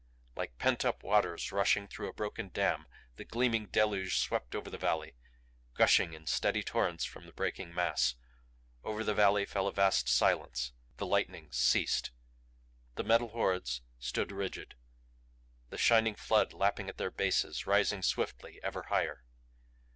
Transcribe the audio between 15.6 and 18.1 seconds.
the shining flood lapping at their bases, rising